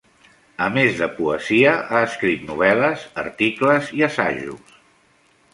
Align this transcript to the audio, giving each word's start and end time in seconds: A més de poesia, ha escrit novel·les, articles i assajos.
A 0.67 0.69
més 0.77 0.95
de 1.01 1.09
poesia, 1.17 1.75
ha 1.97 2.01
escrit 2.07 2.47
novel·les, 2.53 3.05
articles 3.27 3.93
i 3.99 4.05
assajos. 4.09 4.77